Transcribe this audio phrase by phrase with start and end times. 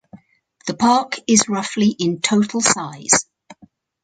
[0.65, 3.27] The park is roughly in total size.